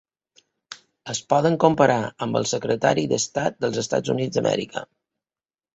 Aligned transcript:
Es 1.13 1.21
poden 1.33 1.59
comparar 1.65 1.99
amb 2.27 2.41
els 2.41 2.55
secretaris 2.57 3.13
d'estat 3.13 3.61
dels 3.67 3.81
Estats 3.87 4.17
Units 4.17 4.39
d'Amèrica. 4.41 4.87